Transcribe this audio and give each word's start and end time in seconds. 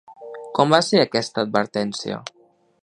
Com 0.59 0.73
va 0.75 0.79
ser 0.87 1.03
aquesta 1.03 1.45
advertència? 1.49 2.21